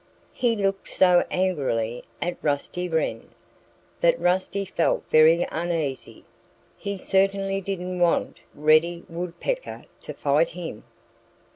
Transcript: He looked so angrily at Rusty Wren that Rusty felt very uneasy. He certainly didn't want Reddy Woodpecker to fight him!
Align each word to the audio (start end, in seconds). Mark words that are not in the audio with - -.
He 0.33 0.55
looked 0.55 0.87
so 0.87 1.23
angrily 1.29 2.03
at 2.23 2.37
Rusty 2.43 2.89
Wren 2.89 3.29
that 3.99 4.19
Rusty 4.19 4.65
felt 4.65 5.03
very 5.11 5.45
uneasy. 5.51 6.25
He 6.75 6.97
certainly 6.97 7.61
didn't 7.61 7.99
want 7.99 8.39
Reddy 8.55 9.03
Woodpecker 9.07 9.83
to 10.01 10.13
fight 10.15 10.49
him! 10.49 10.85